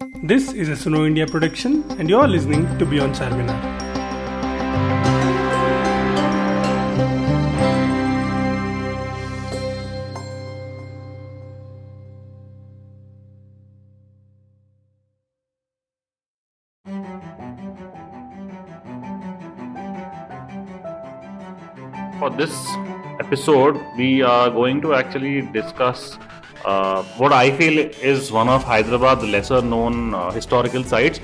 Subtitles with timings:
[0.00, 3.58] This is a Suno India production, and you are listening to Beyond Charminar.
[22.18, 22.54] For this
[23.20, 26.18] episode, we are going to actually discuss
[26.64, 31.20] uh, what I feel is one of Hyderabad's lesser known uh, historical sites,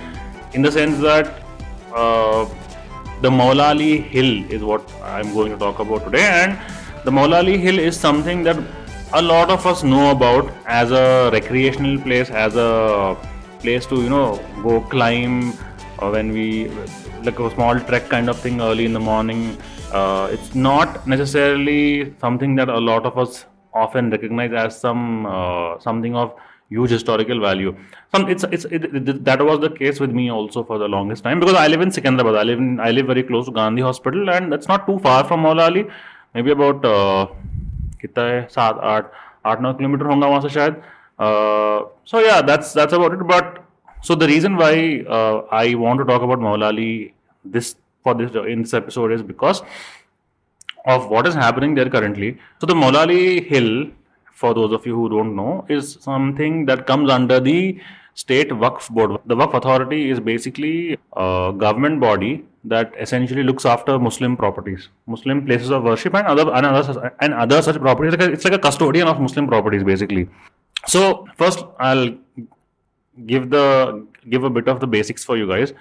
[0.55, 1.43] in the sense that
[1.95, 2.47] uh,
[3.23, 6.59] the Maulali Hill is what I'm going to talk about today, and
[7.05, 8.57] the Maulali Hill is something that
[9.13, 13.17] a lot of us know about as a recreational place, as a
[13.61, 15.53] place to you know go climb
[15.99, 16.69] uh, when we
[17.23, 19.57] like a small trek kind of thing early in the morning.
[19.93, 25.80] Uh, it's not necessarily something that a lot of us often recognize as some uh,
[25.80, 26.34] something of
[26.70, 27.76] huge historical value.
[28.14, 31.24] Some it's it's it, it, that was the case with me also for the longest
[31.24, 32.38] time because I live in Secunderabad.
[32.38, 35.24] I live in I live very close to Gandhi Hospital and that's not too far
[35.24, 35.86] from Maula Ali.
[36.34, 37.28] Maybe about uh,
[38.02, 39.12] कितना है सात आठ
[39.46, 40.82] आठ नौ kilometre होगा वहाँ से शायद
[42.12, 43.60] so yeah that's that's about it but
[44.08, 44.74] so the reason why
[45.18, 47.14] uh, I want to talk about Maulali
[47.56, 49.62] this for this in this episode is because
[50.87, 52.39] of what is happening there currently.
[52.61, 53.91] So the Maulali Hill,
[54.33, 57.81] for those of you who don't know, is something that comes under the
[58.15, 59.21] state Waqf board.
[59.27, 65.45] The Waqf authority is basically a government body that essentially looks after Muslim properties, Muslim
[65.45, 68.15] places of worship, and other and other, and other such properties.
[68.15, 70.29] It's like, a, it's like a custodian of Muslim properties, basically.
[70.87, 72.15] So first, I'll
[73.27, 75.73] give the give a bit of the basics for you guys.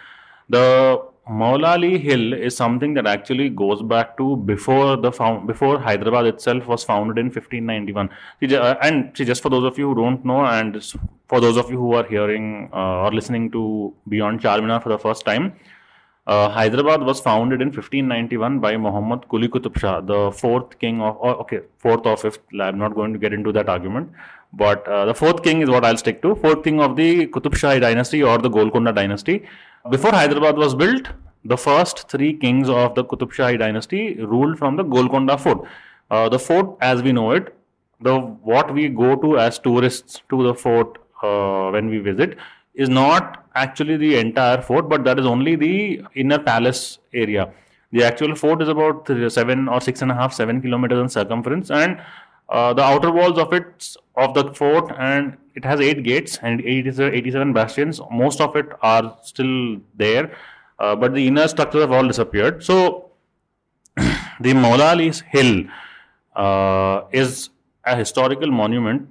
[0.50, 6.27] The Maulali Hill is something that actually goes back to before the found before Hyderabad
[6.27, 8.09] itself was founded in 1591.
[8.43, 10.83] Uh, and see, just for those of you who don't know, and
[11.27, 14.99] for those of you who are hearing uh, or listening to Beyond Charminar for the
[14.99, 15.53] first time,
[16.27, 21.17] uh, Hyderabad was founded in 1591 by Muhammad Quli Qutub Shah, the fourth king of,
[21.21, 22.39] oh, okay, fourth or fifth.
[22.59, 24.11] I'm not going to get into that argument,
[24.55, 26.36] but uh, the fourth king is what I'll stick to.
[26.36, 29.45] Fourth king of the Qutub Shahi dynasty or the Golconda dynasty.
[29.89, 31.10] Before Hyderabad was built,
[31.43, 35.67] the first three kings of the Qutub Shahi dynasty ruled from the Golconda fort.
[36.10, 37.55] Uh, the fort, as we know it,
[38.02, 42.38] the what we go to as tourists to the fort uh, when we visit
[42.73, 47.52] is not actually the entire fort, but that is only the inner palace area.
[47.92, 51.71] The actual fort is about seven or six and a half, seven kilometers in circumference,
[51.71, 52.02] and
[52.50, 56.61] uh, the outer walls of it of the fort and it has eight gates and
[56.61, 60.32] 87 bastions most of it are still there
[60.80, 63.11] uh, but the inner structures have all disappeared so
[63.95, 65.64] the Maulali's hill
[66.36, 67.50] uh, is
[67.86, 69.10] a historical monument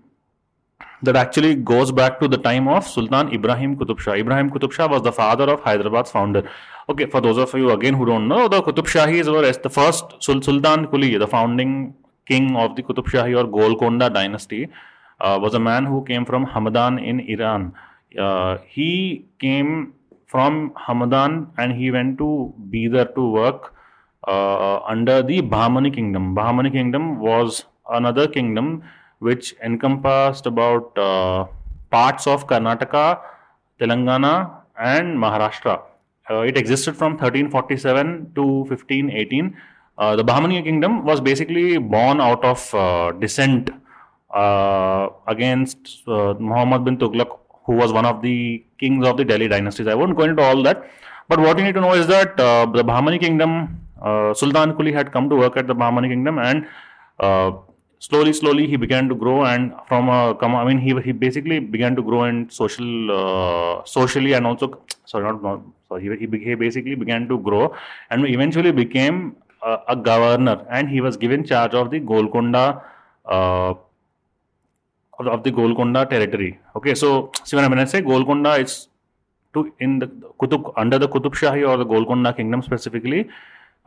[1.02, 4.12] that actually goes back to the time of Sultan Ibrahim Qutub Shah.
[4.12, 6.48] Ibrahim Qutub Shah was the father of Hyderabad's founder.
[6.88, 10.04] Okay, for those of you again who don't know, the Qutub Shahis were the first
[10.20, 11.94] Sultan Quli, the founding
[12.26, 14.68] king of the Qutub Shahi or Golconda dynasty,
[15.20, 17.72] uh, was a man who came from Hamadan in Iran.
[18.18, 19.94] Uh, he came
[20.26, 23.74] from Hamadan and he went to Bidar to work
[24.26, 26.34] uh, under the Bahmani kingdom.
[26.34, 28.82] Bahmani kingdom was another kingdom
[29.18, 31.46] which encompassed about uh,
[31.90, 33.20] parts of Karnataka,
[33.80, 35.82] Telangana, and Maharashtra.
[36.30, 39.56] Uh, it existed from 1347 to 1518
[39.98, 43.70] uh, the Bahmani kingdom was basically born out of uh, dissent
[44.34, 49.48] uh, against uh, Muhammad bin Tughlaq, who was one of the kings of the Delhi
[49.48, 49.86] dynasties.
[49.86, 50.90] I won't go into all that,
[51.28, 53.80] but what you need to know is that uh, the Bahmani kingdom,
[54.34, 56.66] Sultan Quli had come to work at the Bahmani kingdom, and
[58.00, 61.94] slowly, slowly he began to grow, and from a, I mean, he he basically began
[61.96, 67.28] to grow in social, socially, and also sorry, not, not sorry, he, he basically began
[67.28, 67.74] to grow,
[68.10, 72.82] and eventually became uh, a governor and he was given charge of the Golconda
[73.26, 73.74] uh,
[75.18, 76.58] of the Golconda territory.
[76.76, 78.88] Okay, so see when I say Golconda, it's
[79.54, 80.06] to in the
[80.40, 83.28] Qutub under the Qutub Shahi or the Golconda kingdom specifically.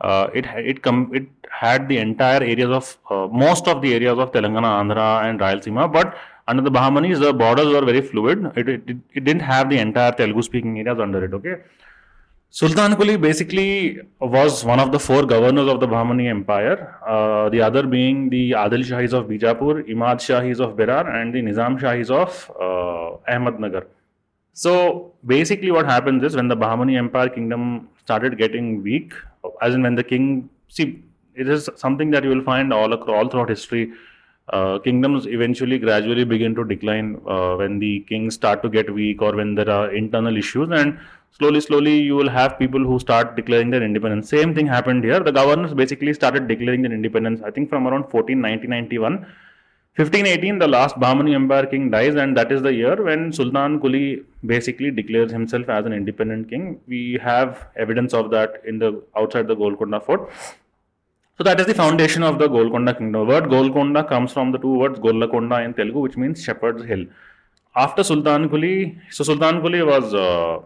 [0.00, 4.18] Uh, it it com- it had the entire areas of uh, most of the areas
[4.18, 6.16] of Telangana, Andhra, and Rayalaseema, but
[6.46, 8.52] under the Bahmanis, the borders were very fluid.
[8.56, 8.82] It, it,
[9.12, 11.34] it didn't have the entire Telugu speaking areas under it.
[11.34, 11.56] Okay,
[12.50, 17.60] Sultan Quli basically was one of the four governors of the Bahmani Empire, uh, the
[17.60, 22.10] other being the Adil Shahis of Bijapur, Imad Shahis of Berar, and the Nizam Shahis
[22.10, 23.84] of uh, Ahmednagar.
[24.54, 29.12] So basically, what happens is when the Bahmani Empire kingdom started getting weak,
[29.60, 31.02] as in when the king, see,
[31.34, 33.92] it is something that you will find all across, all throughout history.
[34.52, 39.20] uh, kingdoms eventually gradually begin to decline uh, when the kings start to get weak
[39.20, 40.98] or when there are internal issues and
[41.30, 44.28] slowly slowly you will have people who start declaring their independence.
[44.28, 45.20] Same thing happened here.
[45.20, 49.26] The governors basically started declaring their independence i think from around 14 1991
[49.96, 54.04] 1518 the last bahmani empire king dies and that is the year when sultan quli
[54.52, 56.80] basically declares himself as an independent king.
[56.86, 60.30] We have evidence of that in the outside the golconda fort.
[61.38, 63.12] So that is the foundation of the Golconda kingdom.
[63.12, 67.04] The word Golconda comes from the two words Golakonda in Telugu, which means shepherd's hill.
[67.76, 70.58] After Sultan Quli, so Sultan Quli was uh,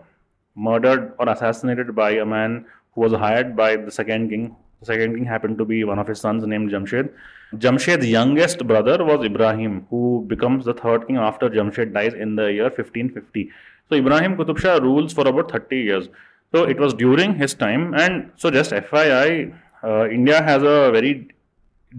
[0.55, 4.57] murdered or assassinated by a man who was hired by the second king.
[4.81, 7.11] The second king happened to be one of his sons named Jamshed.
[7.55, 12.53] Jamshed's youngest brother was Ibrahim, who becomes the third king after Jamshed dies in the
[12.53, 13.51] year 1550.
[13.89, 16.09] So Ibrahim Qutub Shah rules for about 30 years.
[16.55, 21.29] So it was during his time, and so just FYI, uh, India has a very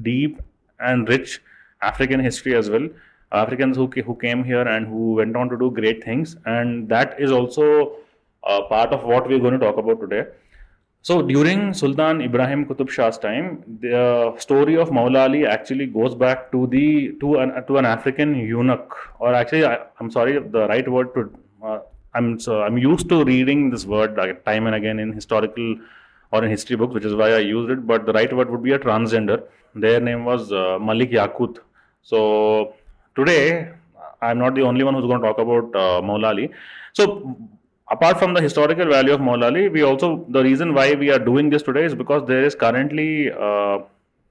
[0.01, 0.41] deep
[0.79, 1.41] and rich
[1.81, 2.87] African history as well.
[3.31, 7.19] Africans who, who came here and who went on to do great things, and that
[7.19, 7.95] is also
[8.69, 10.25] part of what we're going to talk about today.
[11.01, 16.49] So during Sultan Ibrahim Qutub Shah's time, the story of Maula Ali actually goes back
[16.53, 20.87] to the to an to an African eunuch, or actually, I, am sorry, the right
[20.87, 21.29] word to
[21.61, 21.79] uh,
[22.13, 25.77] I'm so I'm used to reading this word time and again in historical
[26.31, 27.85] or in history books, which is why I used it.
[27.85, 29.43] But the right word would be a transgender.
[29.75, 31.57] Their name was uh, Malik Yaqut.
[32.01, 32.75] So
[33.15, 33.71] today,
[34.21, 36.47] I'm not the only one who's going to talk about uh.
[36.93, 37.37] So
[37.93, 41.19] apart from the historical value of Maula Ali, we also the reason why we are
[41.19, 43.79] doing this today is because there is currently uh,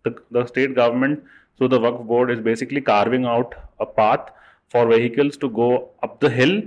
[0.04, 1.22] the, the state government
[1.56, 4.30] through the Waqf board is basically carving out a path
[4.68, 6.62] for vehicles to go up the hill.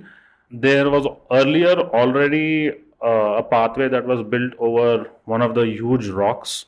[0.51, 2.71] There was earlier already
[3.03, 6.65] uh, a pathway that was built over one of the huge rocks.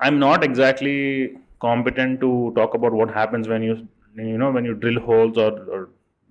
[0.00, 3.86] I'm not exactly competent to talk about what happens when you
[4.16, 5.88] you know when you drill holes or, or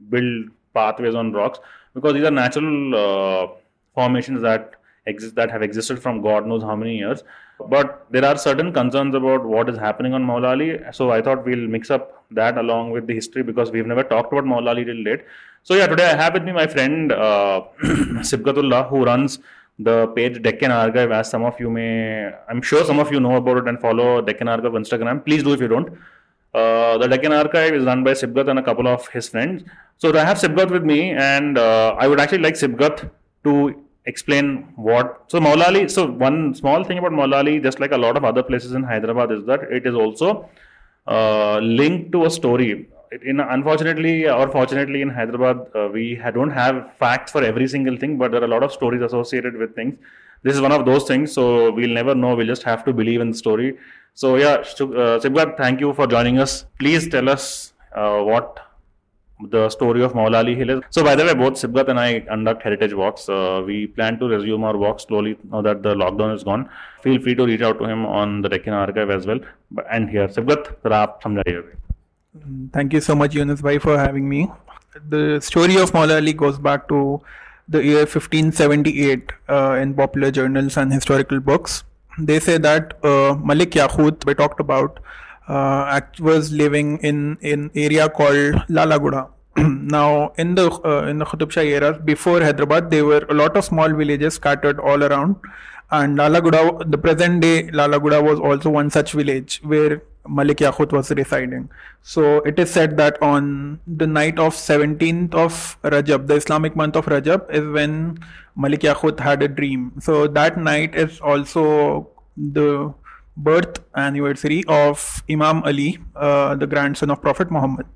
[0.10, 1.60] build pathways on rocks
[1.94, 3.48] because these are natural uh,
[3.94, 4.76] formations that
[5.06, 7.24] exist that have existed from God knows how many years.
[7.68, 10.80] But there are certain concerns about what is happening on Maula Ali.
[10.94, 14.32] So I thought we'll mix up that along with the history because we've never talked
[14.32, 15.26] about Maula Ali till date.
[15.64, 17.64] So yeah, today I have with me my friend uh,
[18.32, 19.40] Sibgatullah who runs
[19.78, 21.12] the page Deccan Archive.
[21.12, 24.22] As some of you may, I'm sure some of you know about it and follow
[24.22, 25.26] Deccan Archive on Instagram.
[25.26, 25.98] Please do if you don't.
[26.54, 29.64] Uh, the Deccan Archive is run by Sibgat and a couple of his friends.
[29.98, 33.10] So I have Sibgat with me, and uh, I would actually like Sibgat
[33.44, 35.26] to explain what.
[35.28, 35.90] So Maulali.
[35.90, 39.32] So one small thing about Maulali, just like a lot of other places in Hyderabad,
[39.32, 40.50] is that it is also
[41.08, 46.94] uh, linked to a story in unfortunately or fortunately in Hyderabad, uh, we don't have
[46.98, 49.96] facts for every single thing, but there are a lot of stories associated with things
[50.43, 52.35] This is one of those things, so we'll never know.
[52.35, 53.79] We'll just have to believe in the story.
[54.15, 56.67] So yeah, uh, Sibgat, thank you for joining us.
[56.79, 58.61] Please tell us uh, what
[59.51, 60.83] the story of Maula Ali Hill is.
[60.91, 63.29] So by the way, both Sibgat and I conduct heritage walks.
[63.29, 66.69] Uh, we plan to resume our walks slowly now that the lockdown is gone.
[67.03, 69.41] Feel free to reach out to him on the Deccan Archive as well.
[69.91, 71.63] And here, Sibgat, जरा आप समझाइए
[72.73, 74.51] Thank you so much, Yunus Bhai, for having me.
[75.09, 77.21] The story of Maula Ali goes back to
[77.70, 81.84] the year 1578 uh, in popular journals and historical books.
[82.18, 85.00] They say that uh, Malik Yaqut, we talked about,
[85.48, 89.30] uh, was living in an area called Lalaguda.
[89.58, 93.56] now, in the uh, in the Qutub Shah era, before Hyderabad, there were a lot
[93.56, 95.36] of small villages scattered all around,
[95.92, 101.10] and Lalaguda, the present day Lalaguda, was also one such village where Malik Yaqut was
[101.12, 101.70] residing.
[102.04, 106.96] So it is said that on the night of 17th of Rajab, the Islamic month
[106.96, 108.20] of Rajab, is when
[108.56, 109.94] Malik Yaqut had a dream.
[110.00, 112.94] So that night is also the
[113.36, 117.88] birth anniversary of Imam Ali, uh, the grandson of Prophet Muhammad.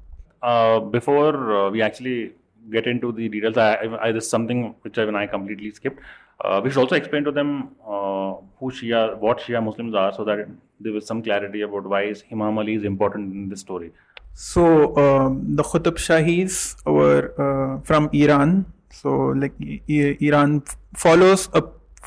[0.41, 2.33] Uh, before uh, we actually
[2.71, 5.99] get into the details, I, I, something which I, I completely skipped.
[6.43, 10.23] Uh, we should also explain to them uh, who Shia, what Shia Muslims are, so
[10.25, 10.47] that
[10.79, 13.91] there was some clarity about why is Imam Ali is important in this story.
[14.33, 18.65] So um, the Qutb Shahis were uh, from Iran.
[18.89, 20.63] So like I- Iran
[20.95, 21.63] follows a,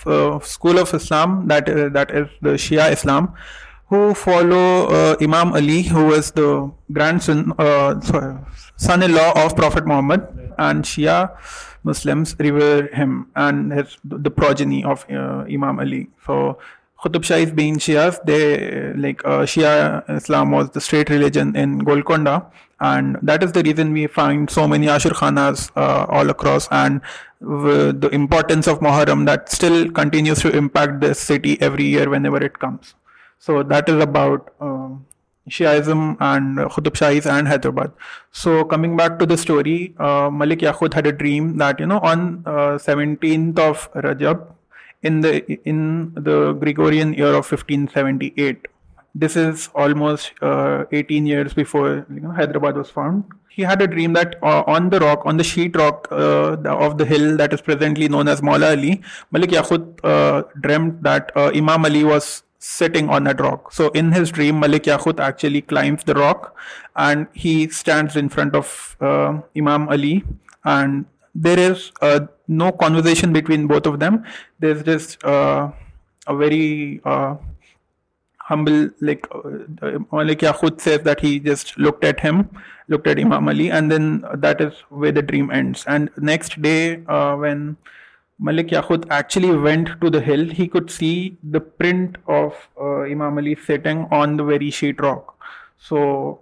[0.06, 3.34] a, school of Islam that uh, that is the Shia Islam,
[3.88, 8.00] who follow uh, Imam Ali, who was the grandson, uh,
[8.76, 10.26] son-in-law of Prophet Muhammad,
[10.58, 11.36] and Shia
[11.84, 16.08] Muslims revere him and his the progeny of uh, Imam Ali.
[16.26, 16.58] So
[17.00, 22.50] Qutub Shahis being Shias, they like uh, Shia Islam was the state religion in Golconda,
[22.80, 27.00] and that is the reason we find so many Ashur Khanas uh, all across, and
[27.40, 32.58] the importance of Muharram that still continues to impact this city every year whenever it
[32.58, 32.94] comes.
[33.38, 35.06] So that is about um,
[35.48, 37.92] Shiaism and uh, Qutb Shahis and Hyderabad.
[38.32, 42.00] So coming back to the story, uh, Malik Yaqut had a dream that you know
[42.00, 44.46] on uh, 17th of Rajab
[45.02, 48.66] in the in the Gregorian year of 1578.
[49.14, 53.24] This is almost uh, 18 years before you know, Hyderabad was found.
[53.48, 56.70] He had a dream that uh, on the rock, on the sheet rock uh, the,
[56.70, 59.00] of the hill that is presently known as Maula Ali,
[59.30, 63.72] Malik Yaqut dreamt that Imam Ali was sitting on that rock.
[63.72, 66.56] So in his dream, Malik Yaqut actually climbs the rock
[66.96, 70.24] and he stands in front of uh, Imam Ali
[70.64, 74.24] and there is uh, no conversation between both of them.
[74.58, 75.70] There's just uh,
[76.26, 77.36] a very uh,
[78.38, 82.48] humble, like uh, Malik Yaqut says that he just looked at him,
[82.88, 85.84] looked at Imam Ali, and then that is where the dream ends.
[85.86, 87.76] And next day, uh, when
[88.38, 93.38] Malik Yaqut actually went to the hill, he could see the print of uh, Imam
[93.38, 95.38] Ali sitting on the very sheet rock.
[95.78, 96.40] So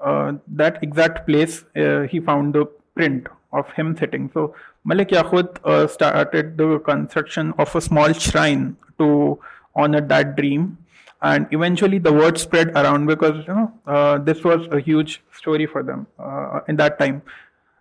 [0.00, 4.30] uh, that exact place, uh, he found the print of him sitting.
[4.32, 9.40] So Malik Yaqut uh, started the construction of a small shrine to
[9.74, 10.78] honor that dream.
[11.20, 15.66] And eventually the word spread around because you know uh, this was a huge story
[15.66, 17.22] for them uh, in that time.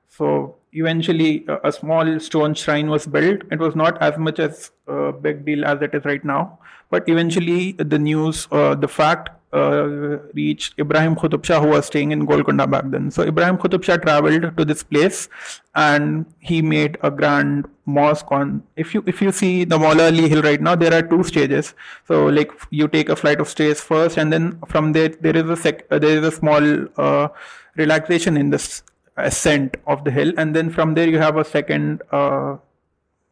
[0.09, 3.41] So eventually a, small stone shrine was built.
[3.51, 6.59] It was not as much as a big deal as it is right now,
[6.89, 12.11] but eventually the news, uh, the fact uh, reached Ibrahim Qutub Shah, who was staying
[12.11, 13.09] in Golconda back then.
[13.11, 15.29] So Ibrahim Qutub Shah traveled to this place,
[15.75, 18.63] and he made a grand mosque on.
[18.75, 21.73] If you if you see the Maula Ali Hill right now, there are two stages.
[22.07, 25.49] So like you take a flight of stairs first, and then from there there is
[25.49, 27.29] a sec, uh, there is a small uh,
[27.77, 28.83] relaxation in this
[29.17, 32.57] ascent of the hill, and then from there you have a second uh,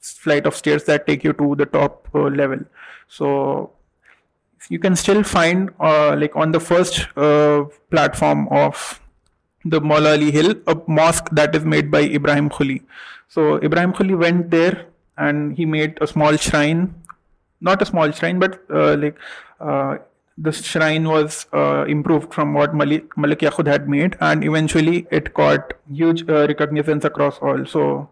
[0.01, 2.59] flight of stairs that take you to the top uh, level.
[3.07, 3.71] So
[4.69, 8.99] you can still find uh, like on the first uh, platform of
[9.63, 12.81] the Maula Ali Hill a mosque that is made by Ibrahim Quli.
[13.27, 14.85] So Ibrahim Quli went there
[15.17, 16.93] and he made a small shrine,
[17.61, 19.17] not a small shrine, but uh, like
[20.37, 25.73] the shrine was uh, improved from what Malik, Malik had made, and eventually it got
[25.91, 27.65] huge uh, recognitions across all.
[27.65, 28.09] So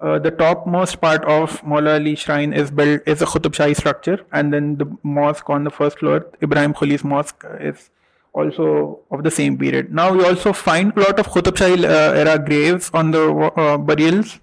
[0.00, 4.20] uh, the topmost part of Maula Ali Shrine is built is a Qutub Shahi structure,
[4.32, 7.90] and then the mosque on the first floor, Ibrahim Quli's mosque, is
[8.34, 9.94] also of the same period.
[9.94, 13.78] Now we also find a lot of Qutub Shahi uh, era graves on the uh,
[13.78, 14.38] burials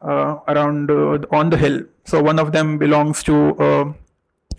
[0.00, 0.90] uh, around
[1.30, 1.82] on the hill.
[2.04, 3.94] So one of them belongs to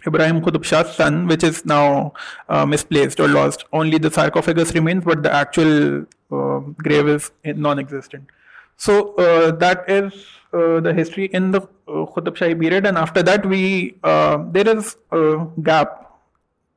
[0.08, 2.14] Ibrahim Shah's son, which is now
[2.50, 3.66] uh, misplaced or lost.
[3.74, 8.30] Only the sarcophagus remains, but the actual uh, grave is non-existent.
[8.78, 10.14] So uh, that is
[10.54, 14.68] uh, the history in the uh, Qutub Shahi period, and after that, we uh, there
[14.68, 16.02] is a gap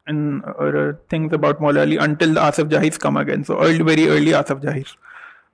[0.06, 0.42] in
[1.10, 3.44] things about Maula Ali until the Asif Jahis come again.
[3.44, 4.96] So early, very early Asif Jahis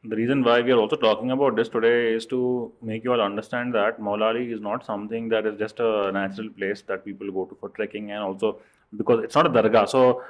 [0.06, 3.22] The reason why we are also talking about this today is to make you all
[3.22, 7.32] understand that Maula Ali is not something that is just a natural place that people
[7.32, 8.60] go to for trekking, and also
[8.96, 9.90] because it's not a dargah.
[9.90, 10.24] So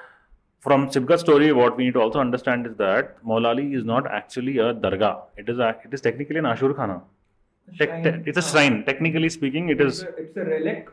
[0.60, 4.08] from Sibgat's story, what we need to also understand is that Maula Ali is not
[4.08, 5.22] actually a dargah.
[5.38, 7.01] It is a, it is technically an Ashur Khana.
[7.77, 8.84] Tec- te- it's a shrine.
[8.86, 10.03] Technically speaking, it is.
[10.18, 10.89] it's a relic.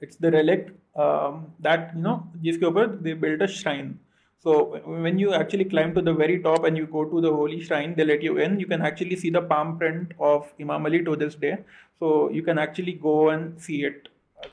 [0.00, 3.98] It's the relic um, that you know जिसके ऊपर they built a shrine.
[4.43, 7.61] So when you actually climb to the very top and you go to the holy
[7.63, 8.59] shrine, they let you in.
[8.59, 11.59] You can actually see the palm print of Imam Ali to this day.
[11.99, 14.09] So you can actually go and see it.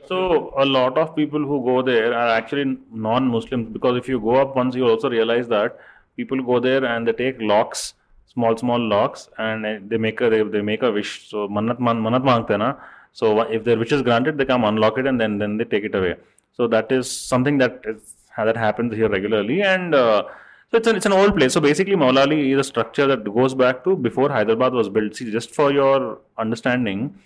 [0.06, 4.36] So a lot of people who go there are actually non-Muslims because if you go
[4.36, 5.80] up once, you also realize that
[6.16, 7.94] people go there and they take locks,
[8.32, 11.28] small small locks, and they make a they make a wish.
[11.28, 12.74] So manat man, manat na.
[13.12, 15.82] So if their wish is granted, they come unlock it and then then they take
[15.82, 16.14] it away.
[16.52, 19.94] So that is something that is that happens here regularly and.
[19.94, 20.24] Uh,
[20.70, 21.52] so it's an, it's an old place.
[21.52, 25.16] So basically, Maulali is a structure that goes back to before Hyderabad was built.
[25.16, 27.18] See, just for your understanding,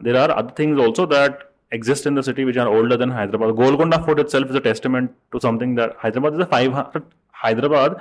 [0.00, 3.56] there are other things also that exist in the city which are older than Hyderabad.
[3.56, 7.02] Golconda Fort itself is a testament to something that Hyderabad is a 500.
[7.32, 7.96] Hyderabad,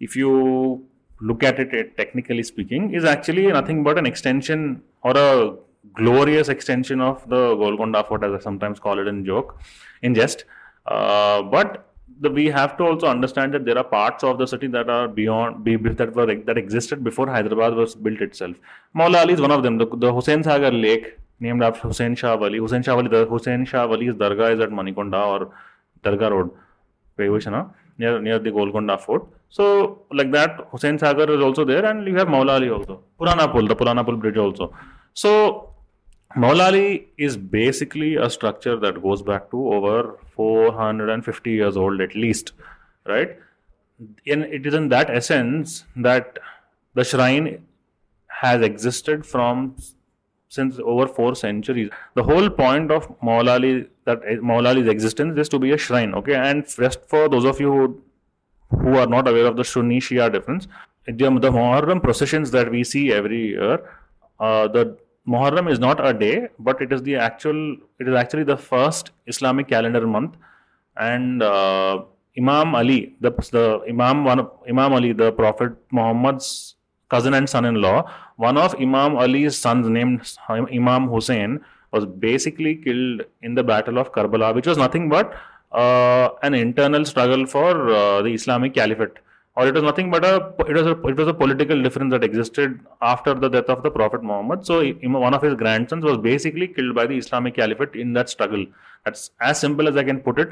[0.00, 0.84] if you
[1.20, 5.54] look at it, it technically speaking, is actually nothing but an extension or a
[5.94, 9.58] glorious extension of the Golconda Fort, as I sometimes call it in joke,
[10.02, 10.44] in jest.
[10.86, 11.86] Uh, but
[12.20, 15.08] the, we have to also understand that there are parts of the city that are
[15.08, 18.56] beyond be, that were that existed before Hyderabad was built itself.
[18.94, 19.78] Maula Ali is one of them.
[19.78, 22.58] The, the Hussain Sagar Lake, named after Hussain Shah Wali.
[22.58, 25.52] Hussain Shah Wali, the Hussain Shah Wali's Dargah is at Manikonda or
[26.02, 26.50] Dargah Road,
[27.98, 29.26] near near the Golconda Fort.
[29.48, 33.02] So like that, Hussain Sagar is also there, and you have Maula Ali also.
[33.18, 34.72] Purana Pul, the Purana Pul Bridge also.
[35.14, 35.70] So
[36.36, 42.14] Maula Ali is basically a structure that goes back to over 450 years old at
[42.14, 42.52] least,
[43.06, 43.36] right?
[44.24, 46.38] in, it is in that essence that
[46.94, 47.66] the shrine
[48.28, 49.76] has existed from
[50.48, 51.90] since over four centuries.
[52.14, 56.14] The whole point of Maulali that Maulali's existence is to be a shrine.
[56.14, 58.02] Okay, and just for those of you who
[58.70, 60.66] who are not aware of the Sunni Shia difference,
[61.06, 63.78] the, the Muharram processions that we see every year,
[64.40, 67.76] uh, the Muharram is not a day, but it is the actual.
[67.98, 70.36] It is actually the first Islamic calendar month,
[70.96, 72.04] and uh,
[72.38, 76.76] Imam Ali, the, the Imam one of, Imam Ali, the Prophet Muhammad's
[77.08, 81.60] cousin and son-in-law, one of Imam Ali's sons named Imam Hussein
[81.92, 85.34] was basically killed in the Battle of Karbala, which was nothing but
[85.72, 89.18] uh, an internal struggle for uh, the Islamic Caliphate,
[89.56, 92.22] or it was nothing but a it was a it was a political difference that
[92.22, 94.66] existed after the death of the Prophet Muhammad.
[94.66, 94.82] So
[95.26, 98.66] one of his grandsons was basically killed by the Islamic Caliphate in that struggle.
[99.04, 100.50] That's as simple as I can put it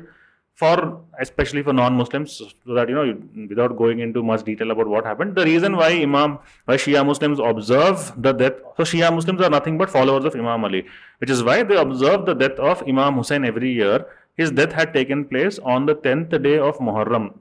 [0.55, 5.05] for especially for non-Muslims, so that you know, without going into much detail about what
[5.05, 9.51] happened, the reason why Imam, why Shia Muslims observe the death, so Shia Muslims are
[9.51, 10.87] nothing but followers of Imam Ali,
[11.19, 14.07] which is why they observe the death of Imam Hussein every year.
[14.37, 17.35] His death had taken place on the tenth day of Muharram.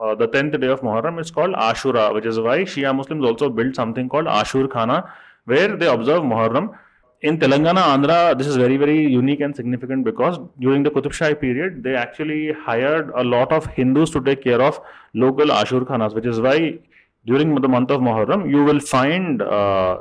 [0.00, 3.50] Uh, the tenth day of Muharram is called Ashura, which is why Shia Muslims also
[3.50, 5.10] built something called Ashur Khana,
[5.44, 6.74] where they observe Muharram
[7.20, 11.40] in Telangana, Andhra, this is very, very unique and significant because during the Qutub Shahi
[11.40, 14.80] period, they actually hired a lot of Hindus to take care of
[15.14, 16.78] local Ashur Khanas, which is why
[17.26, 19.98] during the month of Muharram, you will find uh,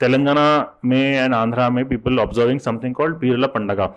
[0.00, 3.94] Telangana may and Andhra may people observing something called Pirla Pandaga.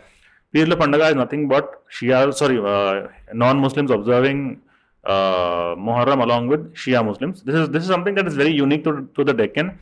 [0.54, 4.60] Pirla Pandaga is nothing but Shia, sorry, uh, non-Muslims observing
[5.04, 7.44] uh, Muharram along with Shia Muslims.
[7.44, 9.78] This is this is something that is very unique to, to the Deccan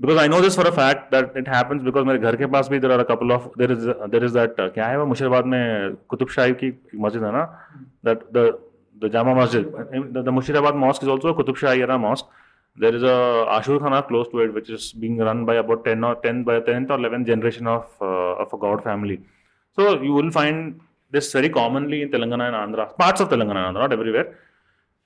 [0.00, 3.00] because I know this for a fact that it happens because my घर there are
[3.00, 5.96] a couple of there is there is that uh, क्या है वो मुशीदाबाद में
[8.02, 8.58] that the
[9.00, 12.26] the Jama Masjid the, the Mushirabad mosque is also a Qutub Shahi era mosque.
[12.76, 16.02] There is a Ashur Khana close to it which is being run by about 10
[16.02, 19.20] or 10 by 10th or 11th generation of uh, of a god family.
[19.76, 20.80] So you will find
[21.10, 24.36] this very commonly in Telangana and Andhra parts of Telangana and Andhra not everywhere.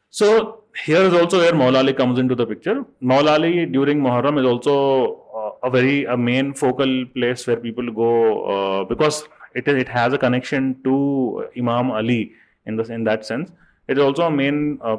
[0.10, 2.86] so here is also where Maulali comes into the picture.
[3.02, 8.12] Maulali during Muharram is also uh, a very a main focal place where people go
[8.46, 9.24] uh, because
[9.56, 12.32] it it has a connection to Imam Ali
[12.66, 13.52] in this in that sense.
[13.88, 14.98] It is also a main uh,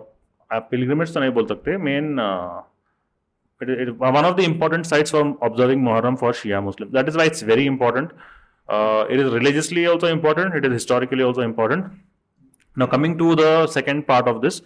[0.70, 2.62] pilgrimage तो नहीं बोल सकते main uh,
[3.60, 6.92] it, it, one of the important sites for observing Muharram for Shia Muslims.
[6.92, 8.10] That is why it's very important.
[8.68, 10.54] Uh, it is religiously also important.
[10.54, 11.92] It is historically also important.
[12.76, 14.64] Now coming to the second part of this, uh,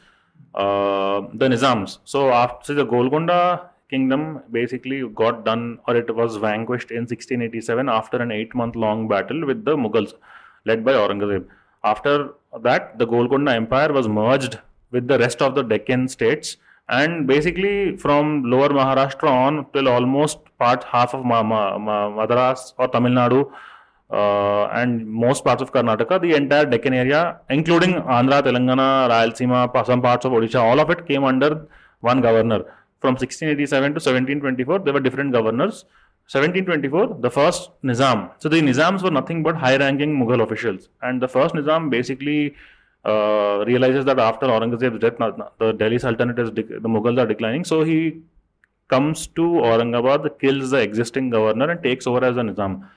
[0.56, 1.98] uh, the Nizams.
[2.06, 8.18] So after the Golconda kingdom basically got done or it was vanquished in 1687 after
[8.18, 10.14] an eight month long battle with the Mughals
[10.66, 11.46] led by Aurangzeb.
[11.84, 12.30] After
[12.62, 14.60] that, the Golconda Empire was merged
[14.92, 20.40] with the rest of the Deccan states and basically from lower Maharashtra on till almost
[20.60, 23.52] part half of Madras or Tamil Nadu
[24.12, 30.02] uh, and most parts of Karnataka, the entire Deccan area, including Andhra, Telangana, Rayalaseema, some
[30.02, 31.68] parts of Odisha, all of it came under
[32.02, 32.60] one governor.
[33.02, 35.86] From 1687 to 1724, there were different governors.
[36.32, 38.32] 1724, the first Nizam.
[38.38, 42.56] So the Nizams were nothing but high-ranking Mughal officials, and the first Nizam basically
[43.04, 45.18] uh, realizes that after Aurangzeb's death,
[45.60, 47.66] the Delhi Sultanate is the Mughals are declining.
[47.66, 48.22] So he
[48.88, 52.88] comes to Aurangabad, kills the existing governor, and takes over as a Nizam.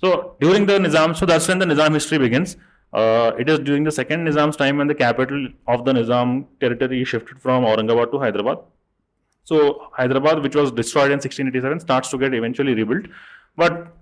[0.00, 2.56] So during the Nizam, so that's when the Nizam history begins.
[2.92, 7.04] Uh, it is during the second Nizam's time when the capital of the Nizam territory
[7.04, 8.58] shifted from Aurangabad to Hyderabad.
[9.44, 13.06] So Hyderabad, which was destroyed in 1687, starts to get eventually rebuilt.
[13.56, 13.94] But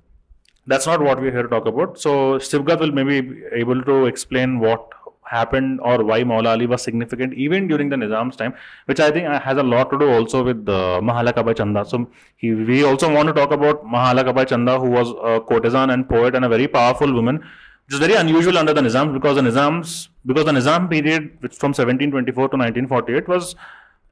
[0.66, 1.98] that's not what we're here to talk about.
[1.98, 4.92] So Sibgat will maybe be able to explain what
[5.30, 8.54] happened or why Maula Ali was significant even during the Nizam's time,
[8.86, 11.84] which I think has a lot to do also with uh, Mahalakha Bai Chanda.
[11.84, 15.92] So he, we also want to talk about Mahalakha Bai Chanda, who was a courtesan
[15.92, 19.36] and poet and a very powerful woman, which is very unusual under the Nizams because
[19.36, 23.54] the Nizams, because the Nizam period which from 1724 to 1948 was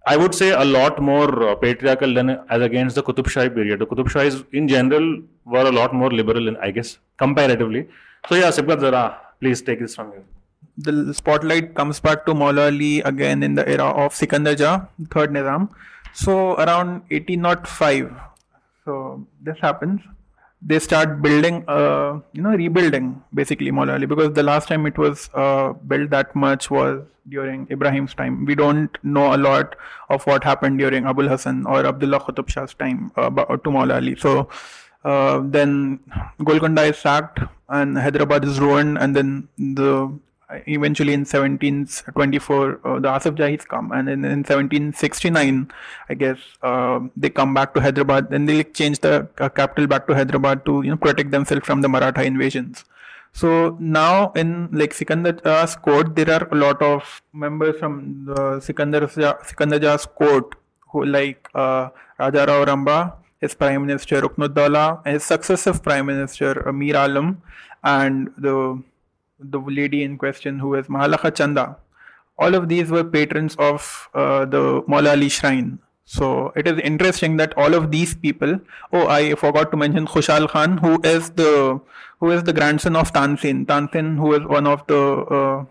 [0.09, 3.81] I would say a lot more uh, patriarchal than as against the Qutub Shahi period.
[3.81, 7.89] The Qutub Shahis in general were a lot more liberal, in, I guess, comparatively.
[8.29, 10.23] So yeah, Sibgat Zara, please take this from here
[10.77, 15.31] the spotlight comes back to Maula Ali again in the era of Sikandar Jah, third
[15.31, 15.69] Nizam.
[16.13, 18.13] So around 1805,
[18.85, 20.01] so this happens.
[20.63, 24.99] They start building, uh, you know, rebuilding basically Maula Ali because the last time it
[24.99, 28.45] was uh, built that much was during Ibrahim's time.
[28.45, 29.77] We don't know a lot
[30.09, 34.17] of what happened during Abul Hassan or Abdullah Qutub Shah's time uh, to Maula Ali.
[34.17, 34.49] So
[35.05, 36.01] uh, then
[36.43, 40.13] Golconda is sacked and Hyderabad is ruined, and then the
[40.67, 43.93] eventually in 1724 uh, the Asif Jahis come.
[43.93, 45.71] And in, in 1769
[46.09, 48.31] I guess uh, they come back to Hyderabad.
[48.31, 51.67] Then they like, change the uh, capital back to Hyderabad to you know protect themselves
[51.67, 52.85] from the Maratha invasions.
[53.33, 58.61] So now in like Sikandar Jah's court there are a lot of members from the
[58.61, 60.55] Sikandar Sikandar Jah's court
[60.91, 66.73] who like uh, Raja Rao Ramba his prime minister Ruknuddaulah and his successive prime minister
[66.73, 67.43] Mir Alam
[67.85, 68.83] and the
[69.39, 71.77] the lady in question who is Mahalakha Chanda.
[72.39, 75.79] All of these were patrons of uh, the Maula Ali shrine.
[76.05, 78.61] So it is interesting that all of these people.
[78.93, 81.81] Oh, I forgot to mention Khushal Khan, who is the
[82.21, 83.67] who is the grandson of Tansen.
[83.67, 85.03] Tansen, who is one of the
[85.39, 85.65] uh,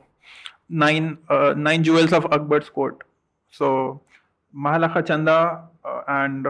[0.69, 3.03] nine uh, nine jewels of Akbar's court.
[3.51, 4.01] So
[4.55, 6.45] Mahalakha Chanda uh, and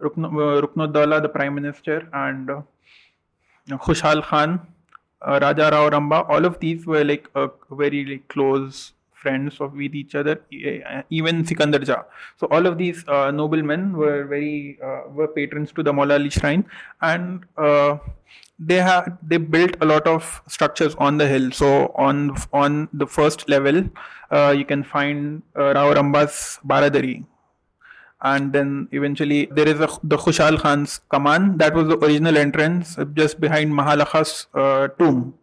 [0.00, 2.62] Ruknuddaulah, uh, the prime minister, and uh,
[3.70, 4.60] Khushal Khan
[5.26, 9.74] uh, Raja Rao Ramba, all of these were like uh, very like, close friends of
[9.74, 10.40] with each other,
[11.10, 12.04] even Sikandar Jah.
[12.38, 16.30] So all of these uh, noblemen were very uh, were patrons to the Maula Ali
[16.30, 16.64] shrine,
[17.00, 17.98] and uh,
[18.58, 21.52] they have they built a lot of structures on the hill.
[21.52, 23.84] So on on the first level,
[24.32, 27.24] uh, you can find Rao Ramba's Baradari,
[28.22, 32.96] and then eventually there is a, the Khushal Khan's Kaman that was the original entrance
[33.14, 35.34] just behind Mahalakha's uh, tomb.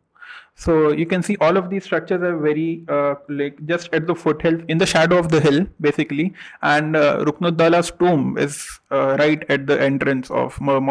[0.55, 4.15] So you can see all of these structures are very uh, like just at the
[4.15, 9.41] foothills in the shadow of the hill basically and uh, Ruknuddaulah's tomb is uh, right
[9.49, 10.81] at the entrance of uh,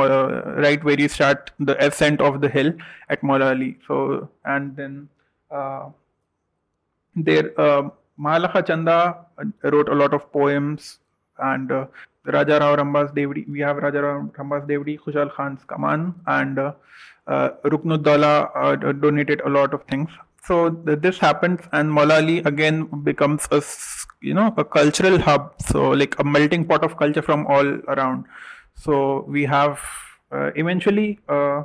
[0.57, 2.72] right where you start the ascent of the hill
[3.11, 3.77] at Ali.
[3.87, 5.09] So and then
[5.51, 5.90] uh,
[7.14, 9.27] there uh, Mahalakha Chanda
[9.62, 10.98] wrote a lot of poems
[11.40, 11.87] and uh,
[12.24, 13.48] Raja Rao Ramba's Devdi.
[13.48, 16.72] We have Raja Rao Ramba's Devdi, Khushal Khan's Kaman, and uh,
[17.27, 20.11] uh, Ruknuddaulah uh, donated a lot of things.
[20.44, 23.62] So th- this happens, and Maula again becomes a
[24.20, 25.55] you know a cultural hub.
[25.61, 28.24] So like a melting pot of culture from all around.
[28.74, 29.81] So we have
[30.33, 31.18] uh, eventually.
[31.29, 31.64] Uh,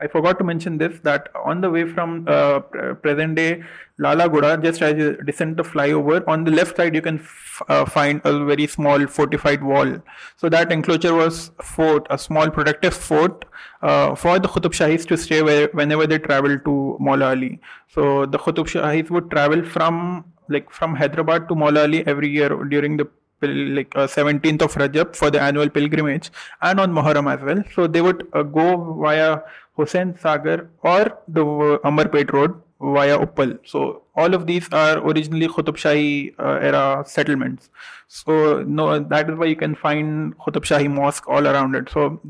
[0.00, 2.60] I forgot to mention this that on the way from uh,
[3.02, 3.62] present day
[3.98, 7.62] Lala Guda, just as you descend the flyover, on the left side you can f-
[7.68, 9.94] uh, find a very small fortified wall.
[10.36, 13.44] So that enclosure was fort, a small protective fort
[13.82, 17.60] uh, for the Qutub Shahis to stay where, whenever they travel to Maula Ali.
[17.88, 22.48] So the Qutub Shahis would travel from like from Hyderabad to Maula Ali every year
[22.64, 23.06] during the
[23.42, 26.30] like uh, 17th of Rajab for the annual pilgrimage
[26.62, 27.62] and on Muharram as well.
[27.74, 29.40] So they would uh, go via
[29.80, 33.58] Hussain Sagar or the uh, Amberpet Road via Uppal.
[33.64, 37.70] So all of these are originally Qutub Shahi uh, era settlements.
[38.08, 41.90] So no, that is why you can find Qutub Shahi mosque all around it.
[41.90, 42.20] So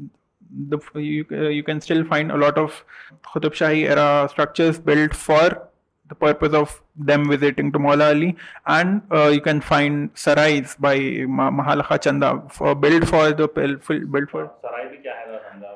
[0.69, 2.85] the, you, uh, you can still find a lot of
[3.25, 5.70] Qutub Shahi era structures built for
[6.11, 10.97] the purpose of them visiting to Maula Ali, and uh, you can find sarais by
[11.59, 13.49] Mahalakha Chanda for built for the
[14.17, 14.51] built for.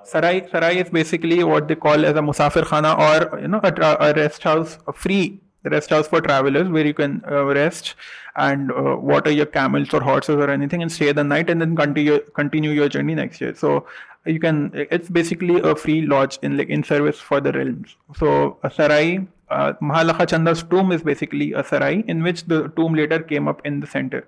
[0.03, 3.97] Sarai Sarai is basically what they call as a musafir khana or you know a,
[4.09, 7.95] a rest house, a free rest house for travelers where you can uh, rest
[8.37, 11.75] and uh, water your camels or horses or anything and stay the night and then
[11.77, 13.55] continue continue your journey next year.
[13.55, 13.87] So
[14.27, 17.97] you can it's basically a free lodge in like in service for the realms.
[18.17, 23.21] So a sarai uh, Mahalakha tomb is basically a sarai in which the tomb later
[23.21, 24.27] came up in the center.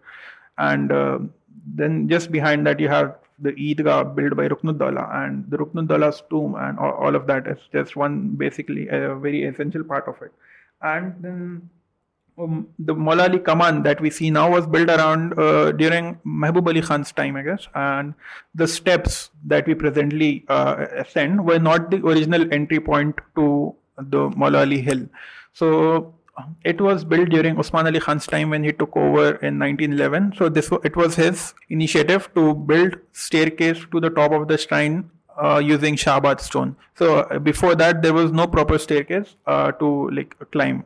[0.58, 1.18] And uh,
[1.66, 6.54] then just behind that, you have the Eidgah built by Ruknuddaulah and the Ruknuddaulah's tomb,
[6.54, 10.32] and all, all, of that is just one basically a very essential part of it.
[10.80, 11.70] And then
[12.38, 16.82] um, the Maula Kaman that we see now was built around uh, during Mahbub Ali
[16.82, 17.66] Khan's time, I guess.
[17.74, 18.14] And
[18.54, 24.28] the steps that we presently uh, ascend were not the original entry point to the
[24.30, 25.06] Maula Ali Hill.
[25.52, 26.14] So
[26.64, 30.34] it was built during Osman Ali Khan's time when he took over in 1911.
[30.36, 35.10] So this it was his initiative to build staircase to the top of the shrine
[35.42, 36.76] uh, using Shahabad stone.
[36.94, 40.84] So uh, before that, there was no proper staircase uh, to like climb.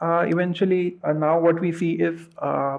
[0.00, 2.78] Uh, eventually, uh, now what we see is uh,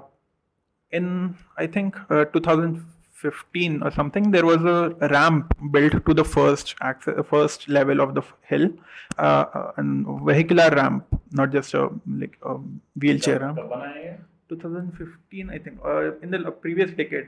[0.90, 2.84] in I think 2000
[3.19, 8.13] 15 or something, there was a ramp built to the first access, first level of
[8.13, 8.69] the hill,
[9.17, 11.89] uh, uh and vehicular ramp, not just a
[12.23, 12.55] like a
[12.99, 13.59] wheelchair ramp.
[14.47, 17.27] 2015, I think, uh, in the previous decade.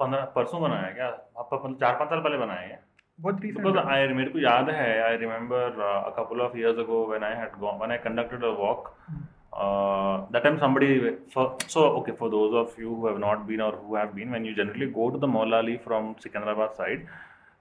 [0.00, 1.06] पंद्रह परसों बनाया क्या
[1.42, 2.78] आपका चार पांच साल पहले बनाया क्या
[3.20, 6.98] बहुत because I मेरे को याद है I remember uh, a couple of years ago
[7.12, 9.24] when I had gone when I conducted a walk hmm.
[9.55, 13.61] uh, that time somebody for, so okay for those of you who have not been
[13.61, 17.07] or who have been when you generally go to the Maula Ali from Secunderabad side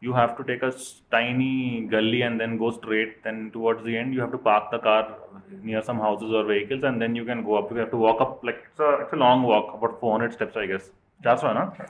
[0.06, 0.72] you have to take a
[1.12, 3.22] tiny gully and then go straight.
[3.22, 5.16] Then towards the end, you have to park the car
[5.62, 7.70] near some houses or vehicles, and then you can go up.
[7.70, 10.56] You have to walk up like it's a it's a long walk, about 400 steps,
[10.56, 10.90] I guess.
[11.22, 11.86] That's right, no?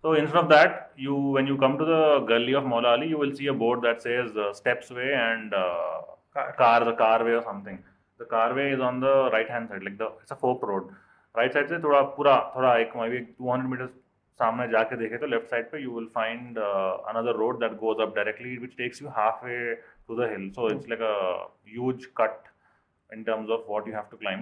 [0.00, 2.02] So instead of that, you when you come to the
[2.32, 5.52] gully of Maula Ali, you will see a board that says uh, Steps Way and
[5.52, 6.00] uh,
[6.34, 6.52] Car.
[6.56, 7.78] car the car way or something
[8.21, 10.89] The car way is on the right hand side, like the it's a fork road.
[11.37, 13.87] Right side से थोड़ा पूरा थोड़ा एक may be two hundred metre
[14.39, 18.15] सामने जाके देखे तो left side पे you will find another road that goes up
[18.15, 19.57] directly which takes you half way
[20.07, 21.15] to the hill so it's like a
[21.73, 22.45] huge cut
[23.15, 24.41] in terms of what you have to climb.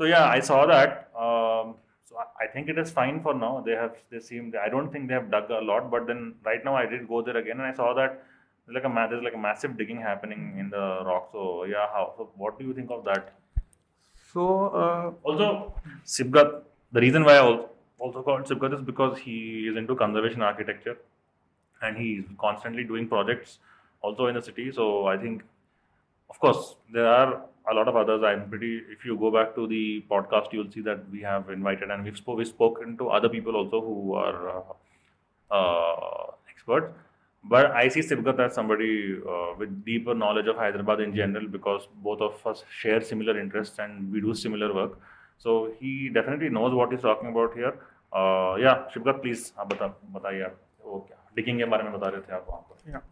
[0.00, 0.92] So yeah, I saw that.
[1.24, 1.72] Um,
[2.10, 3.50] so I- I think it is fine for now.
[3.66, 6.64] They have they seem I don't think they have dug a lot, but then right
[6.68, 8.35] now I did go there again and I saw that there's
[8.73, 11.29] like a there's like a massive digging happening in the rock.
[11.31, 12.13] So yeah, how?
[12.17, 13.33] So what do you think of that?
[14.33, 15.73] So, uh, Also,
[16.05, 16.63] Sibgat.
[16.91, 17.65] The reason why I
[17.99, 20.97] also called Sibgat is because he is into conservation architecture,
[21.81, 23.59] and he's constantly doing projects
[24.01, 24.71] also in the city.
[24.71, 25.43] So I think,
[26.29, 28.23] of course, there are a lot of others.
[28.23, 28.81] I'm pretty.
[28.97, 32.15] If you go back to the podcast, you'll see that we have invited and we've,
[32.15, 36.93] spo- we've spoken to other people also who are uh, uh, experts.
[37.46, 41.88] But I see Sibgat as somebody uh, with deeper knowledge of Hyderabad in general because
[41.96, 44.98] both of us share similar interests and we do similar work.
[45.38, 47.74] So he definitely knows what he's talking about here.
[48.12, 52.08] Uh, yeah, Shibgat, please आप बता बताइए आप वो क्या digging के बारे में बता
[52.08, 53.02] रहे थे आप वहाँ पर yeah.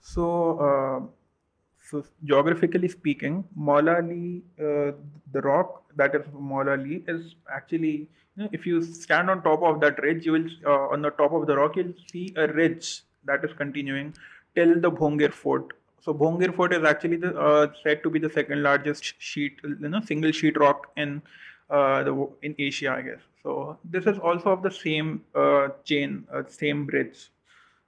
[0.00, 0.24] So,
[0.60, 1.00] uh,
[1.90, 4.92] so geographically speaking, Maula Ali, uh,
[5.32, 9.62] the rock that is Maula Ali, is actually, you know, if you stand on top
[9.62, 12.46] of that ridge, you will, uh, on the top of the rock, you'll see a
[12.48, 14.13] ridge that is continuing
[14.55, 15.73] till the Bhongir Fort.
[16.01, 19.89] So Bhongir Fort is actually the, uh, said to be the second largest sheet, you
[19.89, 21.21] know, single sheet rock in
[21.69, 23.19] uh, the in Asia, I guess.
[23.43, 27.29] So this is also of the same uh, chain, uh, same bridge.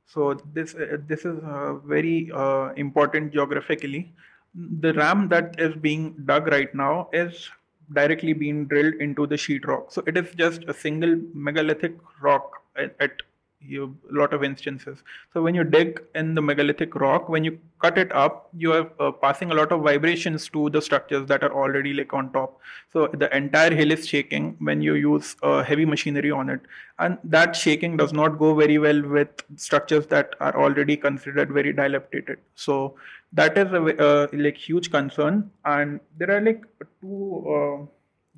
[0.05, 2.31] So this uh, this is uh, very
[2.75, 4.13] important geographically.
[4.53, 7.49] The ram that is being dug right now is
[7.93, 9.91] directly being drilled into the sheet rock.
[9.91, 13.21] So it is just a single megalithic rock at, at
[13.61, 15.03] you, a lot of instances.
[15.33, 18.91] So when you dig in the megalithic rock, when you cut it up, you are
[18.99, 22.59] uh, passing a lot of vibrations to the structures that are already like on top.
[22.91, 26.61] So the entire hill is shaking when you use uh, heavy machinery on it,
[26.99, 31.73] and that shaking does not go very well with structures that are already considered very
[31.73, 32.39] dilapidated.
[32.55, 32.95] So
[33.33, 36.63] that is a uh, like huge concern, and there are like
[37.01, 37.45] two.
[37.47, 37.85] Uh,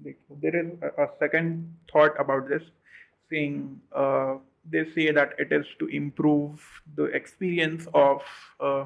[0.04, 2.64] like there is a, a second thought about this,
[3.30, 4.36] saying uh,
[4.70, 8.22] they say that it is to improve the experience of
[8.60, 8.86] uh,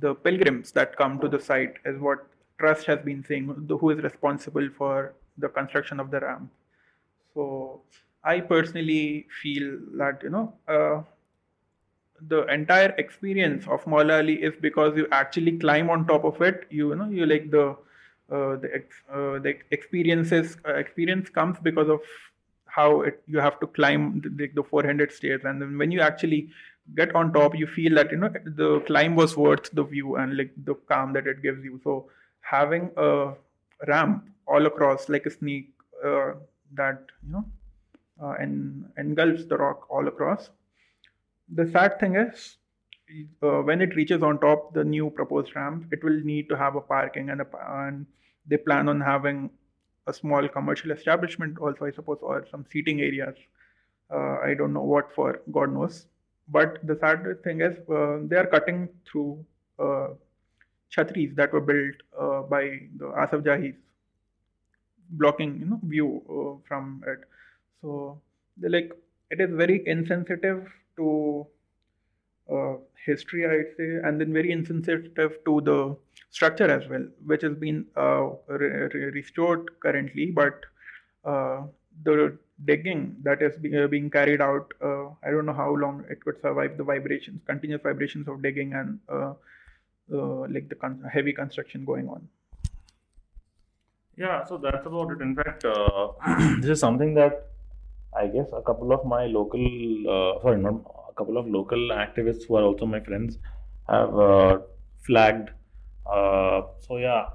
[0.00, 2.26] the pilgrims that come to the site, is what
[2.58, 3.54] trust has been saying.
[3.66, 6.50] The, who is responsible for the construction of the ramp?
[7.32, 7.80] So
[8.22, 11.02] I personally feel that you know uh,
[12.28, 16.66] the entire experience of Maula Ali is because you actually climb on top of it.
[16.70, 17.76] You, you know you like the
[18.30, 22.00] uh, the ex, uh, the experiences uh, experience comes because of
[22.74, 25.42] how it you have to climb the, the, the 400 stairs.
[25.44, 26.50] And then when you actually
[26.94, 30.36] get on top you feel that you know the climb was worth the view and
[30.36, 31.80] like the calm that it gives you.
[31.84, 32.10] So
[32.40, 33.32] having a
[33.86, 35.70] ramp all across like a sneak
[36.04, 36.32] uh,
[36.74, 37.44] that you know
[38.22, 40.50] uh, and engulfs the rock all across.
[41.54, 42.56] The sad thing is
[43.42, 46.74] uh, when it reaches on top the new proposed ramp it will need to have
[46.74, 48.06] a parking and a and
[48.46, 49.50] they plan on having
[50.06, 53.36] a small commercial establishment also i suppose or some seating areas.
[54.10, 56.06] Uh, i don't know what for god knows.
[56.48, 59.44] But the sad thing is uh, they are cutting through
[59.78, 60.08] uh,
[60.94, 62.62] chhatris that were built uh, by
[62.98, 63.76] the asaf jahis
[65.10, 67.20] blocking you know view uh, from it.
[67.80, 68.20] So
[68.56, 68.92] they like
[69.30, 71.46] it is very insensitive to
[72.50, 75.96] uh, history i'd say and then very insensitive to the
[76.30, 80.60] structure as well which has been uh, re- re- restored currently but
[81.24, 81.62] uh,
[82.02, 86.04] the digging that is be, uh, being carried out uh, i don't know how long
[86.08, 89.32] it could survive the vibrations continuous vibrations of digging and uh,
[90.54, 92.28] like the con- heavy construction going on
[94.22, 95.22] Yeah, so that's about it.
[95.24, 95.64] In fact,
[96.60, 97.48] this is something that
[98.20, 99.64] I guess a couple of my local,
[100.42, 100.76] sorry, not
[101.16, 103.38] couple of local activists who are also my friends
[103.88, 104.58] have uh,
[105.06, 105.50] flagged.
[106.06, 107.26] Uh, so yeah,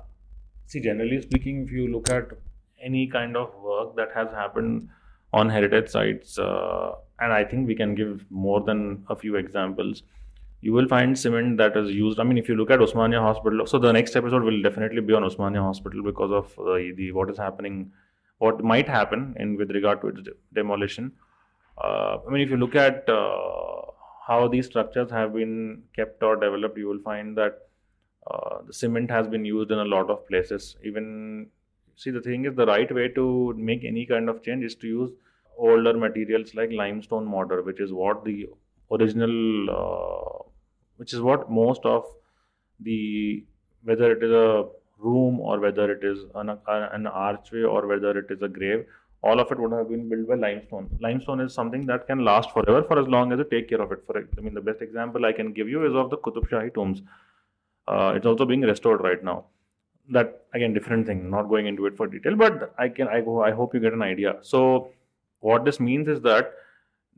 [0.67, 2.29] see, generally speaking, if you look at
[2.81, 4.89] any kind of work that has happened
[5.33, 10.03] on heritage sites, uh, and I think we can give more than a few examples
[10.61, 12.19] you will find cement that is used.
[12.19, 15.13] I mean, if you look at Osmania Hospital, so the next episode will definitely be
[15.13, 17.91] on Osmania Hospital because of the, the what is happening,
[18.39, 21.13] what might happen in with regard to its de- demolition.
[21.83, 23.81] Uh, I mean, if you look at uh,
[24.27, 27.67] how these structures have been kept or developed, you will find that
[28.29, 30.75] uh, the cement has been used in a lot of places.
[30.83, 31.47] Even
[31.95, 34.87] see, the thing is, the right way to make any kind of change is to
[34.87, 35.11] use
[35.57, 38.47] older materials like limestone mortar, which is what the
[38.91, 40.43] original, uh,
[40.97, 42.05] which is what most of
[42.81, 43.43] the
[43.83, 44.65] whether it is a
[44.97, 48.85] room or whether it is an, an archway or whether it is a grave
[49.21, 50.89] all of it would have been built by limestone.
[51.01, 53.91] Limestone is something that can last forever for as long as you take care of
[53.91, 54.03] it.
[54.05, 56.73] For I mean, the best example I can give you is of the Qutub Shahi
[56.73, 57.01] tombs.
[57.87, 59.45] Uh, it's also being restored right now.
[60.09, 61.29] That again, different thing.
[61.29, 63.07] Not going into it for detail, but I can.
[63.07, 63.43] I go.
[63.43, 64.37] I hope you get an idea.
[64.41, 64.91] So,
[65.39, 66.53] what this means is that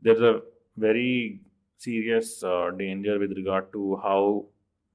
[0.02, 0.40] there's a
[0.76, 1.40] very
[1.78, 4.44] serious uh, danger with regard to how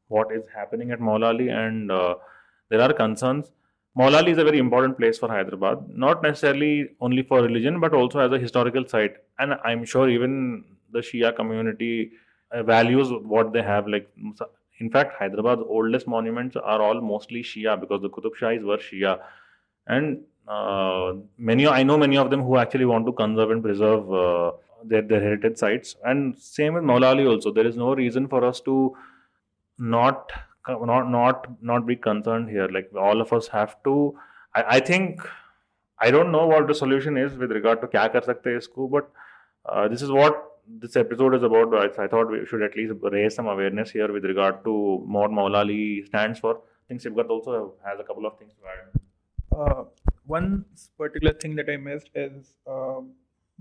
[0.09, 2.15] what is happening at Maulali, and uh,
[2.69, 3.51] there are concerns
[3.97, 8.19] Maulali is a very important place for Hyderabad, not necessarily only for religion, but also
[8.19, 9.15] as a historical site.
[9.39, 12.11] And I'm sure even the Shia community
[12.51, 13.87] uh, values what they have.
[13.87, 14.07] Like,
[14.79, 19.19] in fact, Hyderabad's oldest monuments are all mostly Shia because the Qutub Shahis were Shia.
[19.87, 24.13] And uh, many, I know many of them who actually want to conserve and preserve
[24.13, 24.51] uh,
[24.85, 25.95] their, their heritage sites.
[26.03, 27.51] And same with Maulali also.
[27.51, 28.95] There is no reason for us to
[29.79, 30.31] not
[30.67, 32.67] not not not be concerned here.
[32.67, 34.17] Like all of us have to
[34.57, 35.23] i, I think
[35.99, 39.09] i don't know what the solution is with regard to kya kar sakte isko but
[39.71, 40.43] uh, this is what
[40.81, 41.73] this episode is about.
[41.73, 44.73] I, I, thought we should at least raise some awareness here with regard to
[45.15, 46.55] what maulali stands for.
[46.55, 48.99] I think Sibghat also has a couple of things to add.
[49.57, 49.83] Uh,
[50.25, 50.65] one
[50.97, 52.53] particular thing that i missed is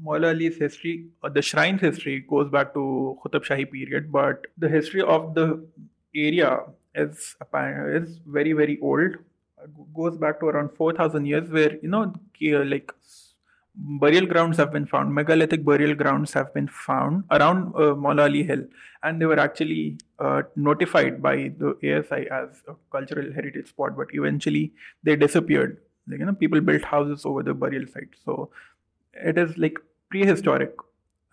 [0.04, 5.00] Maulali's history, uh, the shrine's history goes back to Qutub Shahi period, but the history
[5.00, 5.64] of the
[6.14, 6.58] area
[6.96, 7.36] is
[8.00, 9.16] is very very old.
[9.94, 12.12] Goes back to around 4000 years where you know
[12.74, 12.92] like
[13.76, 18.64] burial grounds have been found megalithic burial grounds have been found around uh, Maulali Hill.
[19.02, 24.08] And they were actually uh, notified by the ASI as a cultural heritage spot but
[24.12, 25.78] eventually they disappeared.
[26.08, 28.14] Like you know people built houses over the burial site.
[28.24, 28.50] So
[29.12, 29.78] it is like
[30.10, 30.74] prehistoric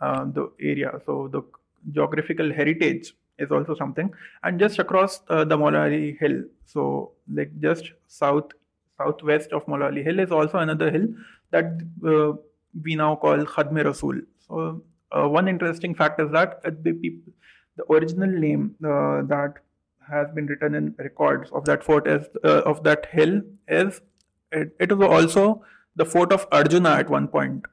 [0.01, 0.99] uh, the area.
[1.05, 1.43] So the
[1.91, 4.11] geographical heritage is also something.
[4.43, 6.43] And just across uh, the Maulali hill.
[6.65, 8.51] So like just south
[8.97, 11.07] southwest of Maulali hill is also another hill
[11.51, 12.33] that uh,
[12.83, 17.33] we now call Khadme Rasul so uh, one interesting fact is that the people
[17.75, 19.55] the original name uh, that
[20.09, 24.01] has been written in records of that fort is uh, of that hill is
[24.51, 25.63] it, it was also
[25.95, 27.65] the fort of Arjuna at one point.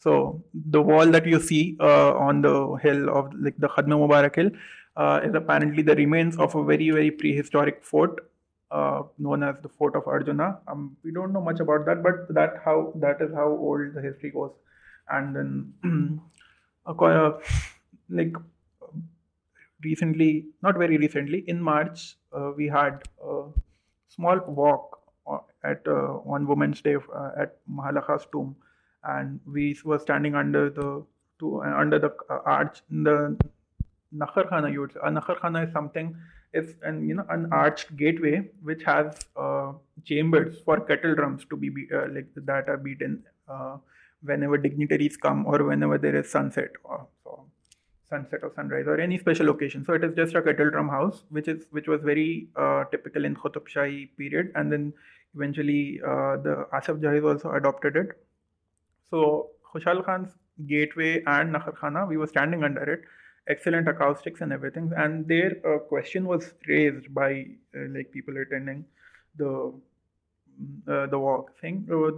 [0.00, 4.36] So the wall that you see uh, on the hill of like the Khadme Mubarak
[4.36, 4.50] hill
[4.98, 8.28] uh, is apparently the remains of a very very prehistoric fort
[8.70, 10.58] uh, known as the fort of Arjuna.
[10.68, 14.02] Um, we don't know much about that, but that how that is how old the
[14.02, 14.52] history goes.
[15.10, 16.20] And then,
[16.86, 17.32] uh,
[18.10, 18.34] like
[19.82, 23.44] recently, not very recently, in March, uh, we had a
[24.08, 26.96] small walk uh, at uh, on Women's Day
[27.38, 28.54] at Mahalakha's tomb,
[29.04, 31.04] and we were standing under the
[31.40, 32.12] to, under the
[32.44, 33.36] arch in the
[34.14, 34.84] Nakhar Khana you.
[35.02, 36.16] A Nakhar Khana is something
[36.54, 39.72] is an you know an arched gateway which has uh,
[40.04, 43.76] chambers for kettle drums to be, be uh, like that are beaten uh,
[44.22, 47.44] whenever dignitaries come or whenever there is sunset or so
[48.08, 49.84] sunset or sunrise or any special occasion.
[49.84, 53.24] So it is just a kettle drum house, which is which was very uh, typical
[53.26, 54.94] in Qutub Shahi period, and then
[55.34, 58.08] eventually uh, the Asaf Jahi also adopted it.
[59.10, 60.30] So Khushal Khan's
[60.66, 63.02] gateway and Nakhar Khana, we were standing under it
[63.48, 64.92] excellent acoustics and everything.
[64.96, 68.84] And their uh, question was raised by uh, like people attending
[69.36, 69.72] the
[70.62, 71.86] mm, uh, the walk thing.
[71.92, 72.10] Uh,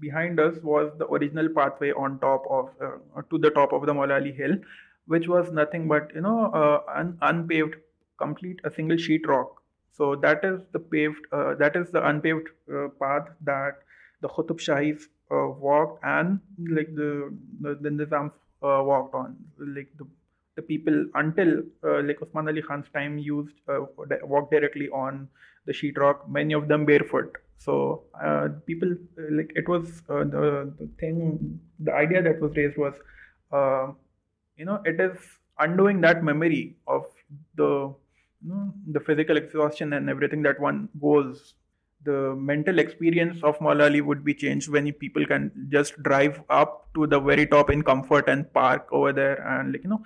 [0.00, 3.92] behind us was the original pathway on top of uh, to the top of the
[3.94, 4.56] Maulali Hill,
[5.06, 7.76] which was nothing but you know uh, un- unpaved,
[8.18, 9.62] complete a single sheet rock.
[9.92, 12.48] So that is the paved that is the unpaved
[13.00, 13.78] path that
[14.20, 20.06] the Qutub Shahis walked and like the the, the Nizam walked on like the
[20.56, 23.80] the people until uh, like Usman Ali Khan's time used uh,
[24.22, 25.28] walk directly on
[25.66, 26.28] the sheetrock.
[26.28, 27.36] Many of them barefoot.
[27.58, 31.60] So uh, people uh, like it was uh, the, the thing.
[31.80, 32.94] The idea that was raised was,
[33.52, 33.92] uh,
[34.56, 35.16] you know, it is
[35.58, 37.06] undoing that memory of
[37.56, 37.94] the
[38.44, 41.54] you know, the physical exhaustion and everything that one goes
[42.06, 47.06] the mental experience of Maulali would be changed when people can just drive up to
[47.06, 50.02] the very top in comfort and park over there and like you know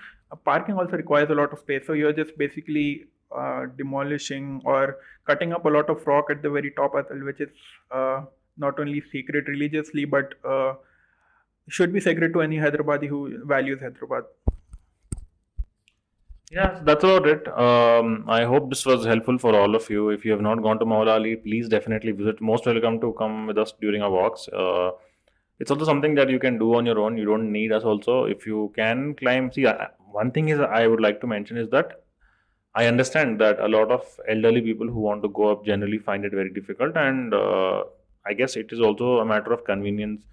[0.51, 5.53] parking also requires a lot of space so you're just basically uh, demolishing or cutting
[5.53, 6.95] up a lot of rock at the very top
[7.31, 7.51] which is
[7.91, 8.21] uh,
[8.57, 10.75] not only sacred religiously but uh,
[11.69, 14.25] should be sacred to any Hyderabadi who values Hyderabad.
[16.51, 17.47] Yeah, that's about it.
[17.57, 20.09] Um, I hope this was helpful for all of you.
[20.11, 22.41] If you have not gone to Maulali, please definitely visit.
[22.41, 24.49] Most welcome to come with us during our walks.
[24.49, 24.91] Uh,
[25.61, 27.17] it's also something that you can do on your own.
[27.17, 28.25] You don't need us also.
[28.25, 29.65] If you can climb, see,
[30.11, 32.03] one thing is I would like to mention is that
[32.75, 36.25] I understand that a lot of elderly people who want to go up generally find
[36.25, 37.85] it very difficult, and uh,
[38.27, 40.25] I guess it is also a matter of convenience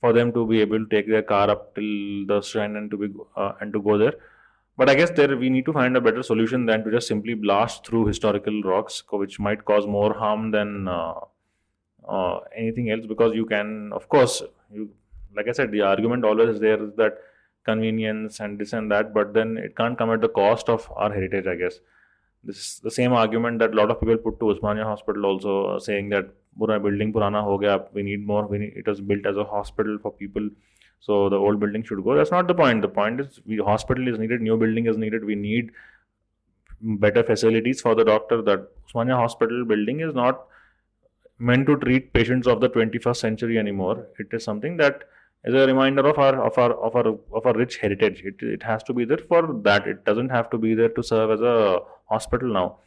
[0.00, 2.96] for them to be able to take their car up till the shrine and to
[2.96, 4.14] be uh, and to go there
[4.76, 7.34] but I guess there we need to find a better solution than to just simply
[7.34, 11.20] blast through historical rocks, which might cause more harm than uh,
[12.06, 13.06] uh, anything else.
[13.06, 14.90] Because you can, of course, you
[15.34, 17.18] like I said, the argument always there is that
[17.64, 21.12] convenience and this and that, but then it can't come at the cost of our
[21.12, 21.46] heritage.
[21.46, 21.80] I guess
[22.44, 25.66] this is the same argument that a lot of people put to Osmania Hospital, also
[25.66, 28.46] uh, saying that building purana ho gaya, we need more.
[28.46, 30.48] We need, it was built as a hospital for people
[31.00, 32.16] so the old building should go.
[32.16, 32.82] That's not the point.
[32.82, 35.24] The point is, we hospital is needed, new building is needed.
[35.24, 35.70] We need
[36.80, 38.42] better facilities for the doctor.
[38.42, 40.46] That Osmania Hospital building is not
[41.38, 44.06] meant to treat patients of the 21st century anymore.
[44.18, 45.04] It is something that
[45.44, 48.22] is a reminder of our of our of our of our rich heritage.
[48.24, 49.86] It it has to be there for that.
[49.86, 52.78] It doesn't have to be there to serve as a hospital now.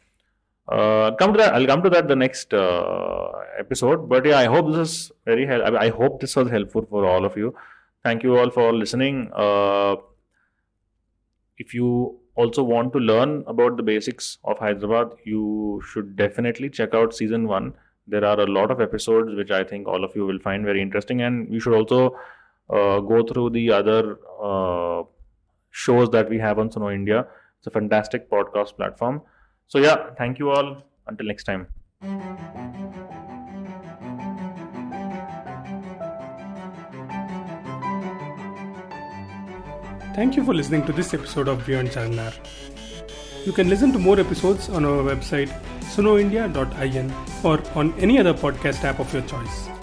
[0.68, 1.54] Uh, come to that.
[1.54, 4.08] I'll come to that the next uh, episode.
[4.08, 5.46] But yeah, I hope this is very.
[5.46, 7.54] Hel- I hope this was helpful for all of you.
[8.02, 9.30] Thank you all for listening.
[9.34, 9.96] Uh,
[11.58, 16.94] if you also want to learn about the basics of Hyderabad, you should definitely check
[16.94, 17.74] out season one.
[18.06, 20.80] There are a lot of episodes which I think all of you will find very
[20.80, 22.16] interesting, and you should also
[22.70, 25.02] uh, go through the other uh,
[25.70, 27.26] shows that we have on Suno India.
[27.58, 29.22] It's a fantastic podcast platform.
[29.68, 30.82] So, yeah, thank you all.
[31.06, 31.66] Until next time.
[40.20, 42.34] Thank you for listening to this episode of Beyond Charminar.
[43.46, 45.48] You can listen to more episodes on our website
[45.94, 47.10] sunoindia.in
[47.42, 49.79] or on any other podcast app of your choice.